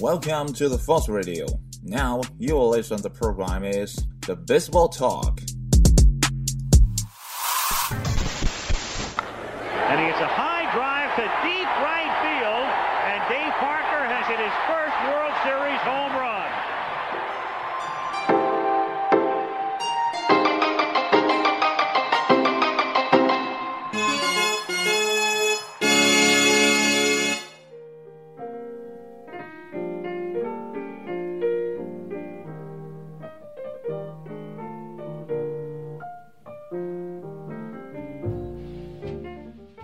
[0.00, 1.44] Welcome to the Fox Radio.
[1.82, 3.02] Now you will listen.
[3.02, 5.42] The program is the Baseball Talk.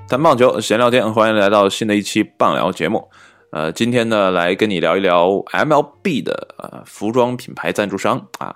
[0.09, 3.09] 谈棒球，闲聊天，欢迎来到新的一期棒聊节目。
[3.51, 8.55] 呃，今天呢，来跟你聊一聊 MLB 的呃服装品牌赞助商啊。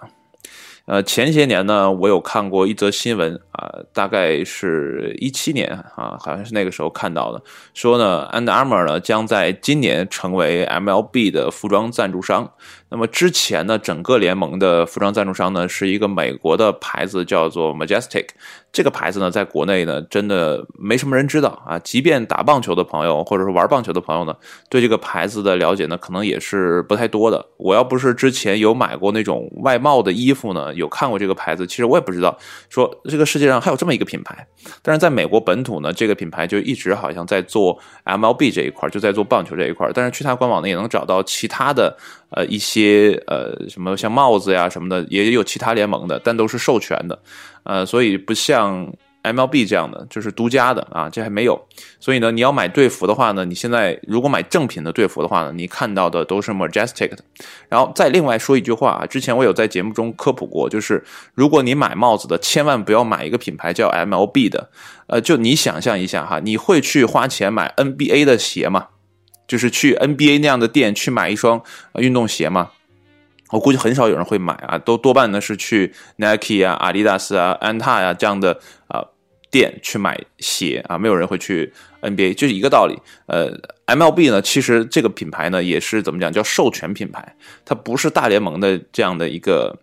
[0.86, 7.42] 呃，前些年呢，我有看过一则新闻啊，大概是一七年啊，好像是那个时候看到的，
[7.74, 12.52] 说呢，Under Armour 呢将在今年成为 MLB 的服装赞助商。
[12.90, 18.26] 那么之前呢，整个联盟的服装赞助商呢是一个美国的牌子，叫做 Majestic。
[18.72, 21.76] 这个牌子呢，在国内呢，真的没什么人知道啊。
[21.80, 24.34] 即便打棒球的朋友，或者是玩棒球的朋友呢，
[24.68, 27.44] 对这个牌子的了解呢，可能也是不太多的。
[27.56, 32.38] 我要不是之前有买过那种外贸的衣服呢，有看过这个牌子，其实我也不知道
[32.68, 34.46] 说这个世界上还有这么一个品牌。
[34.82, 39.90] 但是在美国本土呢，这个品牌就一直好像在做 MLB 这一块，就在做棒球这一块。
[39.92, 41.96] 但是去它官网呢，也能找到其他的
[42.30, 47.18] 呃一些些呃什么像帽子呀什么的，也有其他联盟的，但都是授权的。
[47.62, 48.90] 呃，所以不像
[49.22, 51.60] MLB 这样的，就是独家的啊，这还没有。
[52.00, 57.18] 所以呢，你要买队服的话呢，你现在如果买正品的队服的话呢，你看到的都是 Majestic 的。
[57.68, 64.70] 然后再另外说一句话啊，之前我有在节目中科普过，就是如果你买帽子的，千万不要买一个品牌叫 MLB 的。
[65.08, 68.86] 呃，就你想象一下哈，你会去花钱买 NBA 的鞋吗？
[69.50, 71.60] 就是去 NBA 那样的店去买一双
[71.94, 72.70] 运动鞋嘛？
[73.50, 79.02] 我估计很少有人会买啊，都多半呢是去 Nike 啊、阿迪达斯啊、安踏呀这样的啊
[79.50, 82.96] 店去买鞋啊，没有人会去 NBA，就是一个道理。
[83.26, 89.80] 呃，MLB 呢，其实这个品牌呢也是怎么讲，叫授权品牌，它不是大联盟的这样的一个。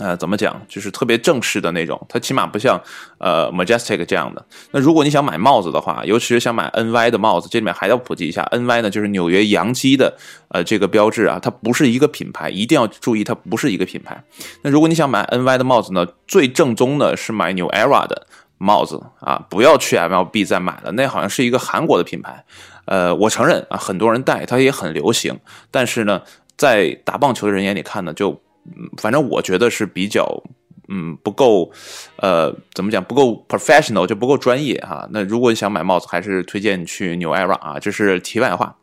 [0.00, 0.58] 呃，怎么讲？
[0.66, 2.80] 就是特别正式的那种，它起码不像
[3.18, 4.42] 呃 Majestic 这样的。
[4.70, 10.16] 那如果你想买帽子的话，尤其是想买 NY 的帽子，这里面还要普及一下，NY 呢就是纽约洋基的
[10.48, 14.24] 呃这个标志啊，它不是一个品牌，一定要注意，它不是一个品牌。
[14.62, 22.42] 那如果你想买 NY 的帽子呢，最正宗的是买 New Era 的帽子啊，不要去 MLB 再买了，那好像是一个韩国的品牌。
[22.86, 25.38] 呃，我承认啊，很多人戴，它也很流行，
[25.70, 26.22] 但是呢，
[26.56, 28.40] 在打棒球的人眼里看呢，就。
[28.66, 30.42] 嗯，反正我觉得是比较，
[30.88, 31.70] 嗯，不够，
[32.16, 35.08] 呃，怎么讲不够 professional 就不够专业哈。
[35.12, 38.76] 那如果你想买帽子，还是推荐你去 New Era 啊，这是题外话。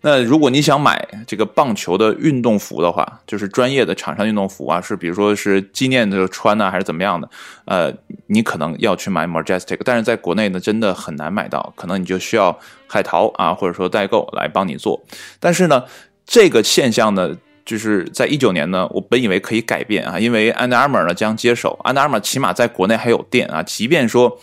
[0.00, 7.30] 那如果你想买这个棒球的运动服的话，就是专业的厂商运动服啊，是比如说是纪念的穿呢，还是怎么样的？
[7.66, 7.94] 呃，
[8.26, 15.00] 你可能要去买 Majestic，但是在国内呢，真的很难买到，可能你就需要海淘啊，或者说代购来帮你做。
[15.38, 15.84] 但是呢，
[16.26, 17.36] 这个现象呢。
[17.64, 24.38] 就是在一九年呢，我本以为可以改变啊，因为 Under Armour 呢将接手，Under Armour 起码在国内还有店啊，即便说，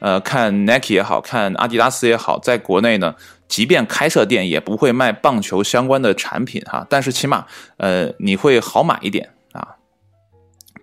[0.00, 3.14] 呃，看 Nike 也好看阿迪达斯也好，在国内呢，
[3.48, 7.46] 即便开设店也不会卖棒球相关的产品哈，但是起码
[7.76, 9.76] 呃你会好买一点啊，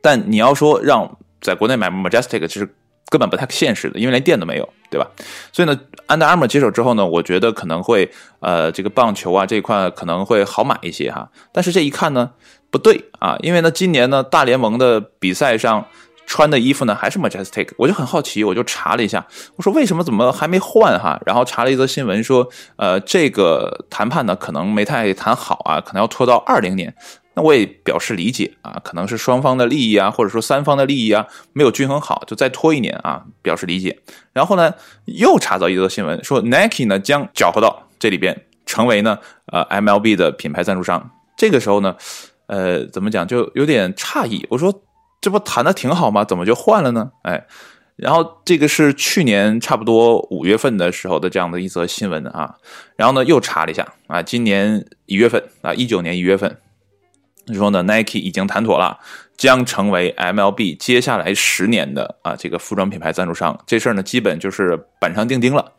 [0.02, 2.74] 但你要说让在国内买 Majestic，其实
[3.10, 4.68] 根本不太现实的，因为连店都没有。
[4.92, 5.08] 对吧？
[5.54, 5.80] 所以呢
[6.10, 11.30] ，Under Armour 接手之后呢，我觉得可能会，呃，这个棒球啊这一块可能会好买一些哈。
[11.54, 12.32] 但是这一看呢，
[12.70, 15.88] 不对啊，因为呢，今年呢，大联盟的比赛上
[16.26, 19.26] 穿的衣服呢还是 Majestic，我就很好奇，我就查了一下，
[19.56, 21.18] 我说为什么怎么还没换哈？
[21.26, 26.94] 然后查了一则新闻说，呃，这个谈判呢可能没太谈好啊，可能要拖到二零年。
[27.34, 33.98] 那我也表示理解啊，可能是双方的利益啊，或者说三方的利益啊没有均衡好，就再拖一年啊，表示理解。
[34.34, 34.74] 然后呢，
[35.06, 41.10] 又查到一则新闻，说 Nike 呢将搅和到这里边，成为呢呃 MLB 的品牌赞助商。
[41.38, 41.96] 这个时候呢，
[42.48, 44.46] 呃，怎么讲就有点诧异。
[44.50, 44.84] 我说
[45.22, 46.26] 这不谈的挺好吗？
[46.26, 47.12] 怎么就换了呢？
[47.24, 47.46] 哎，
[47.96, 52.58] 然后这个是去年差不多五月份的时候的这样的一则新闻啊。
[52.98, 56.58] 然后呢，又查了一下啊，今年一月份啊，一九年一月份。
[57.56, 58.98] 说呢，Nike 已经谈妥了，
[59.38, 63.58] 将成为 MLB 接下来十年的啊这个服装品牌赞助商。
[63.66, 65.72] 这事儿呢，基本就是板上钉钉了。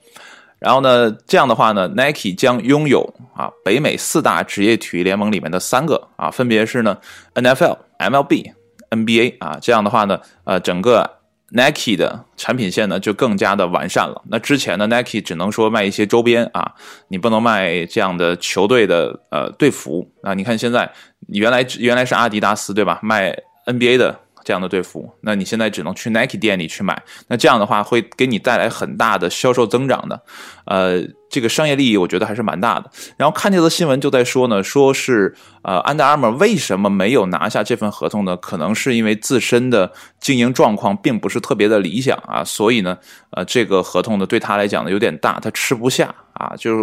[0.58, 3.02] 然后呢，这样的话呢，Nike 将拥有
[3.34, 6.96] 啊北美四大职业体育联盟里面的三个啊，分别是呢
[7.34, 8.52] NFL、MLB、
[8.90, 9.58] NBA 啊。
[9.60, 11.10] 这样的话呢，呃，整个
[11.54, 14.22] Nike 的产品线呢就更加的完善了。
[14.28, 16.74] 那之前呢，Nike 只能说卖一些周边啊，
[17.08, 20.34] 你不能卖这样的球队的呃队服啊。
[20.34, 20.90] 你看现在，
[21.28, 24.20] 原来原来是阿迪达斯对吧，卖 NBA 的。
[24.44, 27.00] 这样的队服，那你现在只能去 Nike 店里去买。
[27.28, 30.20] 那这样的话会给你带来很大的销售增长的，
[30.66, 32.90] 呃，这个商业利益我觉得还是蛮大的。
[33.16, 38.36] 然后看这则新闻就在说呢，说是呃，Under Armour 为什么没有拿下这份合同呢？
[38.36, 42.98] 可能是因为自身的经营状况并不是特别的理想啊，所以呢，
[43.30, 46.82] 呃，这个合同呢对他来讲呢有点大，他吃不下啊，就是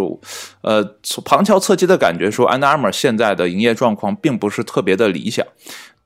[0.62, 0.84] 呃，
[1.26, 5.46] 旁敲侧击的感觉说 Under Armour 现在的营业状况并不是特别的理想。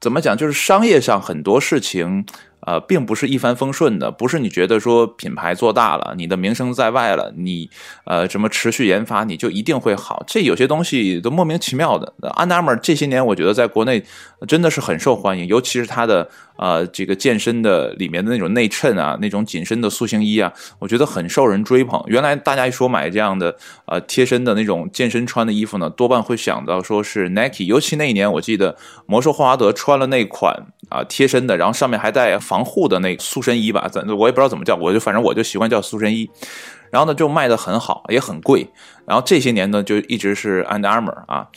[0.04, 0.36] 怎么讲？
[0.36, 2.26] 就是商业上很多事情。
[2.66, 7.70] 呃，并不是一帆风顺的，不是你觉得说品牌做大了，你的名声在外了，你
[8.06, 10.24] 呃什么持续研发，你就一定会好。
[10.26, 12.14] 这有些东西都莫名其妙的。
[12.36, 14.02] 安达尔这些年，我觉得在国内
[14.48, 22.02] 真的是很受欢迎，尤其是它的呃这个健身的里面的那种内衬啊，那种紧身的塑形衣啊，我觉得很受人追捧。
[22.08, 23.54] 原来大家一说买这样的
[23.88, 32.40] 呃贴身的那种健身穿的衣服呢，多半会想到说是 Nike，尤其那一年我记得魔兽霍华德穿了那款啊贴身的，然后上面还带。
[32.54, 36.30] 防护的那塑身衣吧，咱我也不知道怎么叫，我就反正我就习惯叫塑身衣。
[36.92, 38.70] 然后呢，就卖的很好，也很贵。
[39.08, 41.48] 然后这些年呢，就一直是 Under Armor 啊。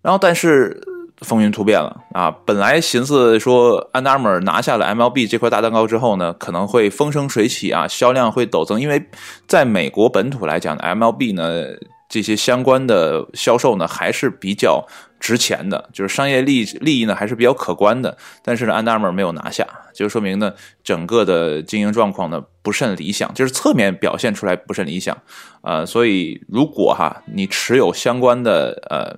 [0.00, 0.82] 然后但是
[1.20, 2.34] 风云突变了啊！
[2.46, 8.80] 本来寻思说 Under Armor 拿下了 MLB 这块大蛋糕之后呢，可能会风生水起啊，销量会陡增。
[8.80, 9.04] 因为
[9.46, 11.64] 在美国本土来讲，MLB 呢
[12.08, 14.86] 这些相关的销售呢还是比较。
[15.22, 18.18] 值钱的，就是商业利利益呢，还是比较可观的。
[18.42, 19.64] 但是呢，安达尔没有拿下，
[19.94, 20.52] 就说明呢，
[20.82, 25.16] 整个的经营状况呢不甚理想，就是侧面表现出来不甚理想。
[25.62, 29.16] 呃，所以如果哈你持有相关的呃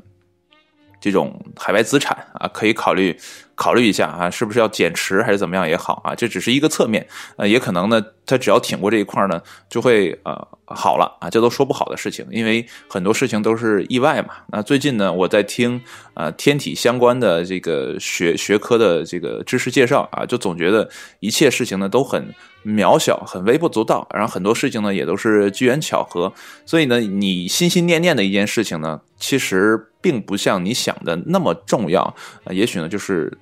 [1.05, 3.15] 这种海外资产啊，可以考虑。
[3.57, 7.07] 考虑一下啊，是不是要减持还是怎么样也好啊，这只是一个侧面，
[7.37, 10.35] 呃，也可能呢，他只要挺过这一块呢，就会呃
[10.65, 14.31] 好了啊，这都说不好的事情，因为很多事情都是意外嘛。
[14.49, 15.81] 那最近呢，我在听
[16.15, 20.91] 呃天体相关的这个学学科的这个知识介绍啊，就总觉得
[21.21, 22.35] 一切事情呢都很
[22.67, 26.33] 渺小，很微不足道，然后很多事情呢也都是机缘巧合，
[26.67, 32.15] 所以呢，你心心念念的一件事情呢，其实并不像你想的那么重要，
[32.51, 33.39] 也许呢就是。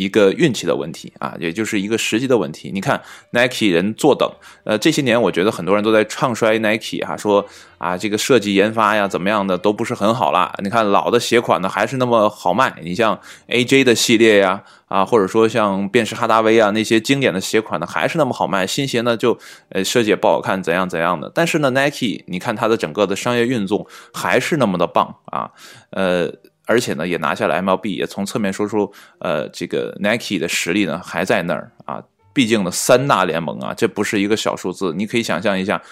[0.00, 2.70] 一个运气的问题啊，也就是一个时机的问题。
[2.72, 3.02] 你看
[3.32, 4.26] Nike 人坐等，
[4.64, 7.44] 呃，这些年我觉得很多人都在唱衰 Nike 哈，说
[7.76, 10.54] 啊这个设计研发呀怎么样的都不是很好啦。
[10.64, 19.38] 你看老的鞋款呢还是那么好卖，你像 AJ 的系列呀啊，或者说像便士哈达威啊那些经典的鞋款呢还是那么好卖，新鞋呢就
[19.68, 21.30] 呃设计也不好看，怎样怎样的。
[21.34, 25.50] 但是呢 Nike 你看它的整个的商业运作还是那么的棒啊，
[25.90, 26.32] 呃。
[26.70, 32.00] 而且呢，也拿下了 MLB，也从侧面说出，呃，这个 Nike 的实力呢还在那儿啊。
[32.32, 34.94] 毕竟呢，三大联盟啊，这不是一个小数字。
[34.96, 35.82] 你可以想象一下，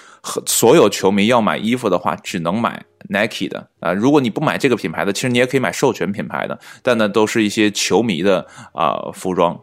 [0.47, 3.93] 所有球迷要买衣服的话，只能买 Nike 的啊。
[3.93, 9.61] 如果你不买这个品牌的，其实你也可以买授权品牌的，但呢，都是一些球迷的啊服装，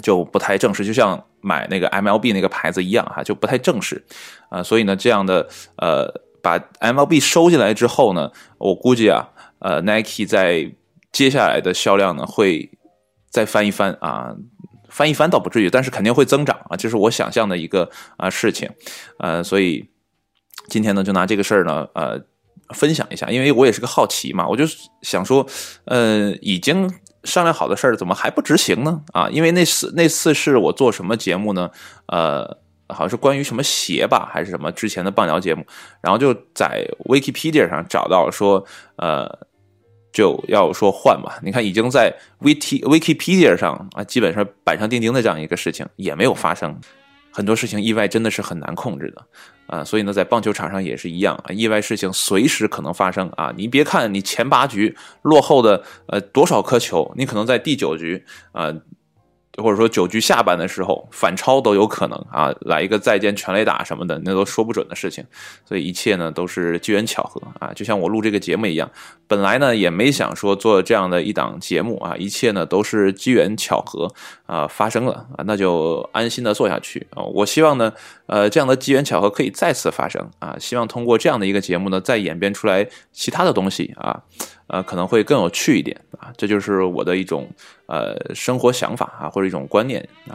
[0.00, 0.84] 就不太正式。
[0.84, 4.04] 就像买那个 MLB 那个牌子一样哈，就不太正式
[4.50, 4.62] 啊。
[4.62, 5.48] 所以呢，这样的
[5.78, 6.08] 呃，
[6.40, 9.28] 把 MLB 收进来之后呢，我估计啊。
[9.62, 10.72] 呃，Nike 在
[11.12, 12.70] 接下来的销量呢，会
[13.30, 14.34] 再翻一番啊，
[14.88, 18.68] 翻一番倒不至于，但是肯定会增长啊，这是我想象的一个啊事情，
[19.18, 19.88] 呃，所以
[20.68, 22.20] 今天呢，就拿这个事儿呢，呃，
[22.74, 24.64] 分享一下，因为我也是个好奇嘛，我就
[25.02, 25.46] 想说，
[25.84, 26.90] 呃，已经
[27.24, 29.02] 商量好的事儿，怎么还不执行呢？
[29.12, 31.70] 啊，因为那次那次是我做什么节目呢？
[32.06, 32.58] 呃，
[32.88, 35.64] 好像是关于什么鞋吧，还是什么之前的棒聊节目，
[36.00, 39.46] 然后就在 Wikipedia 上找到说，呃。
[40.12, 46.78] 就要说换吧，你看已经在 VT Wikipedia 上啊，基本上板上钉钉的这样一个事情也没有发生，
[47.30, 49.26] 很多事情意外真的是很难控制的。
[49.66, 53.26] 啊，所以呢，在棒球场上也是一样啊，意外事情随时可能发生。
[53.36, 58.72] 啊，你别看你前八局落后的呃多少颗球，你可能在第九局啊。
[59.60, 65.24] 或者说九局下半的时候反超都有可能啊，来一个再见全垒打什么的，那都说不准的事情。
[65.66, 68.90] 所以一切呢都是机缘巧合啊，就像我录这个节目一样，
[69.26, 74.10] 本来呢也没想说做这样的一档节目啊，一切呢都是机缘巧合
[74.46, 77.22] 啊发生了啊，那就安心的做下去啊。
[77.22, 77.92] 我希望呢，
[78.26, 84.22] 呃，这样的机缘巧合可以再次发生啊，希望通过这样的一个节目呢，再演变出来其他的东西啊。
[84.72, 87.46] 呃，可能会更有趣一点啊，这就是我的一种
[87.86, 90.32] 呃生活想法啊，或者一种观念啊。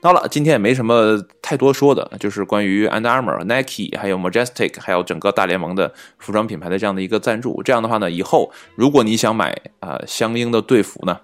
[0.00, 7.62] 好了，今天也没什么太多说的，就是关于 Under Armour、Nike 还有 Majestic 还有整个大联盟的服装品牌的这样的一个赞助。
[7.62, 11.20] 这样的话呢，以后如果你想买啊相应的队服呢，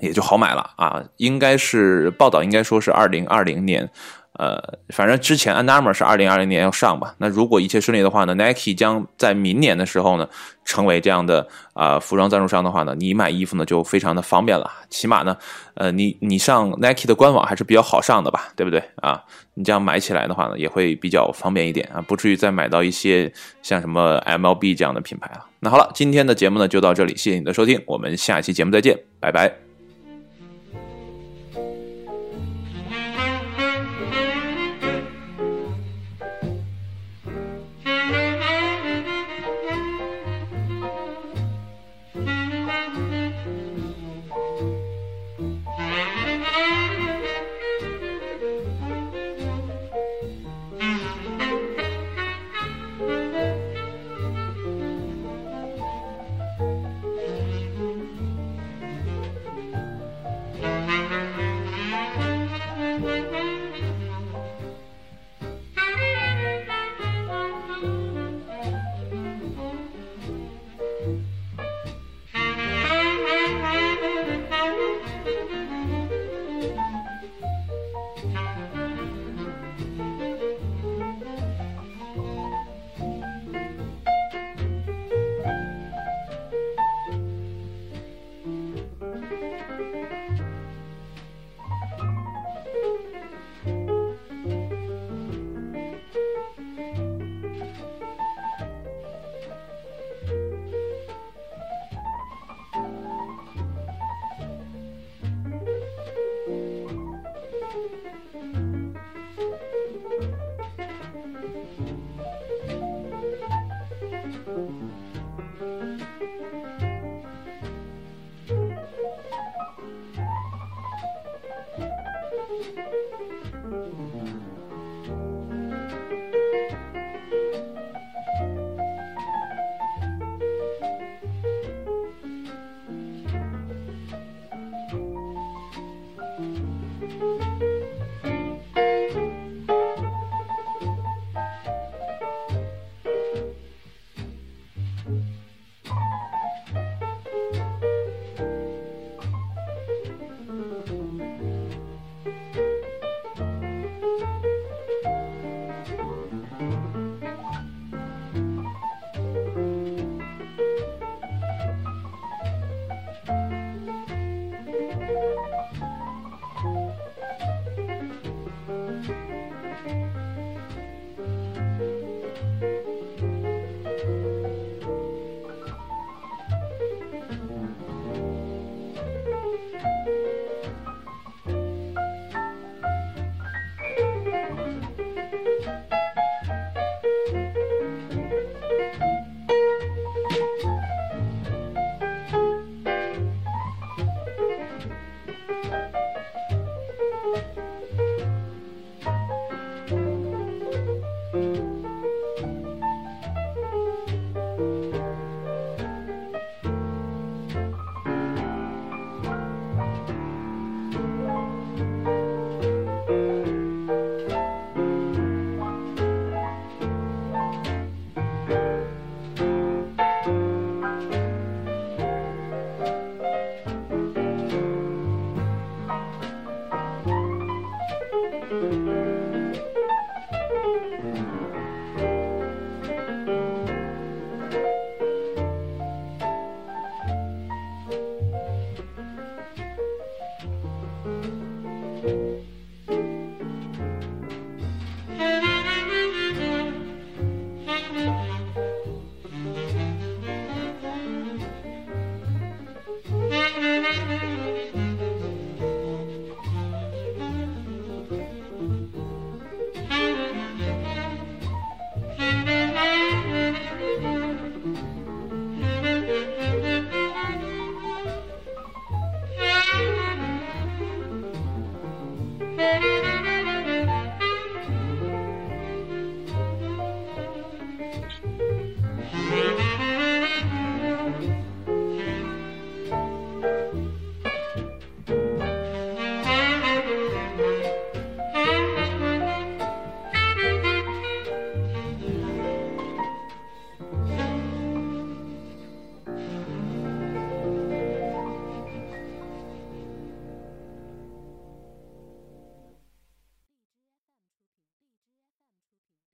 [0.00, 1.04] 也就好买了啊。
[1.18, 3.88] 应该是报道应该说是二零二零年。
[4.40, 7.14] 呃，反正之前 Under Armour 是二零二零年要上吧？
[7.18, 10.26] 那如果一切顺利的话呢，Nike 将在明年的时候呢，
[10.64, 14.70] 成为这样的啊服装赞助商的话呢，你买衣服呢就非常的方便了。
[14.88, 15.36] 起码呢，
[15.74, 19.22] 呃，你你上 Nike 的官网还是比较好上的吧，对不对啊？
[19.52, 23.30] 你这样买起来的话呢，也会比较方便一点啊，不至于再买到一些
[23.60, 25.44] 像什么 MLB 这样的品牌啊。
[25.58, 29.69] 那好了，今天的节目呢就到这里，谢谢你的收听，我们下期节目再见，拜拜。